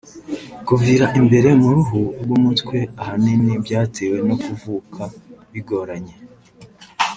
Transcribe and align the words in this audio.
Kuvira 0.67 1.05
imbere 1.19 1.49
mu 1.61 1.69
ruhu 1.75 2.01
rw’umutwe 2.23 2.77
ahanini 3.01 3.51
byatewe 3.65 4.17
no 4.27 4.35
kuvuka 4.43 5.01
bigoranye 5.51 6.15